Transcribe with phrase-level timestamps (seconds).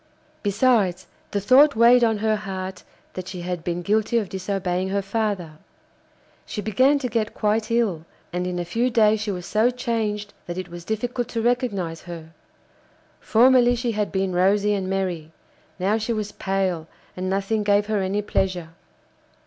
[0.41, 2.81] Besides, the thought weighed on her heart
[3.13, 5.59] that she had been guilty of disobeying her father.
[6.43, 10.33] She began to get quite ill, and in a few days she was so changed
[10.47, 12.33] that it was difficult to recognise her;
[13.19, 15.31] formerly she had been rosy and merry,
[15.77, 18.69] now she was pale and nothing gave her any pleasure.